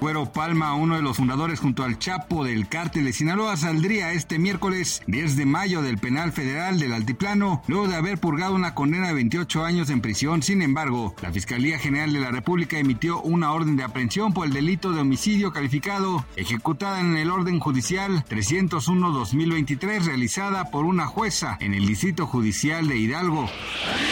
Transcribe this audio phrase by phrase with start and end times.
[0.00, 4.38] Güero Palma, uno de los fundadores junto al Chapo del cártel de Sinaloa, saldría este
[4.38, 9.08] miércoles 10 de mayo del penal federal del Altiplano, luego de haber purgado una condena
[9.08, 10.42] de 28 años en prisión.
[10.42, 14.54] Sin embargo, la Fiscalía General de la República emitió una orden de aprehensión por el
[14.54, 21.74] delito de homicidio calificado, ejecutada en el orden judicial 301-2023, realizada por una jueza en
[21.74, 23.50] el Distrito Judicial de Hidalgo.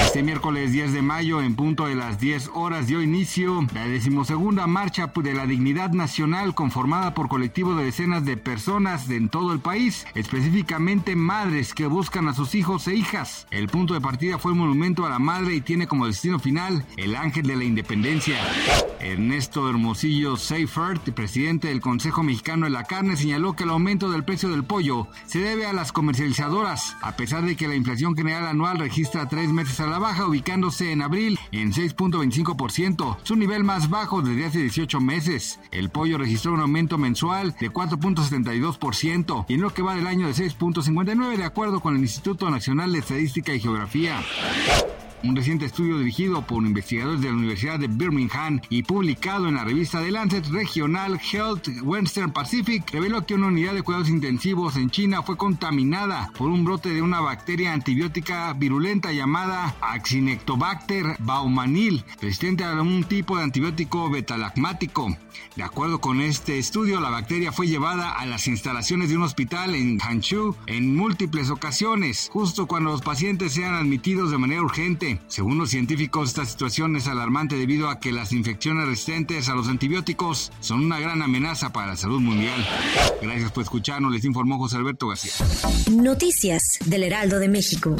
[0.00, 4.66] Este miércoles 10 de mayo, en punto de las 10 horas, dio inicio la decimosegunda
[4.66, 9.60] marcha de la dignidad nacional conformada por colectivos de decenas de personas en todo el
[9.60, 13.46] país, específicamente madres que buscan a sus hijos e hijas.
[13.50, 16.86] El punto de partida fue el monumento a la madre y tiene como destino final
[16.96, 18.38] el ángel de la independencia.
[19.00, 24.24] Ernesto Hermosillo Seifert, presidente del Consejo Mexicano de la Carne, señaló que el aumento del
[24.24, 28.46] precio del pollo se debe a las comercializadoras, a pesar de que la inflación general
[28.46, 33.90] anual registra tres meses a la baja, ubicándose en abril en 6.25%, su nivel más
[33.90, 35.58] bajo desde hace 18 meses.
[35.70, 40.26] El pollo registró un aumento mensual de 4.72% y en lo que va del año
[40.26, 44.20] de 6.59 de acuerdo con el Instituto Nacional de Estadística y Geografía.
[45.24, 49.64] Un reciente estudio dirigido por investigadores de la Universidad de Birmingham y publicado en la
[49.64, 54.90] revista The Lancet Regional Health Western Pacific reveló que una unidad de cuidados intensivos en
[54.90, 62.62] China fue contaminada por un brote de una bacteria antibiótica virulenta llamada Actinectobacter baumanil, resistente
[62.64, 65.16] a un tipo de antibiótico betalacmático.
[65.56, 69.74] De acuerdo con este estudio, la bacteria fue llevada a las instalaciones de un hospital
[69.74, 75.13] en Hangzhou en múltiples ocasiones, justo cuando los pacientes sean admitidos de manera urgente.
[75.28, 79.68] Según los científicos, esta situación es alarmante debido a que las infecciones resistentes a los
[79.68, 82.64] antibióticos son una gran amenaza para la salud mundial.
[83.22, 85.32] Gracias por escucharnos, les informó José Alberto García.
[85.90, 87.96] Noticias del Heraldo de México.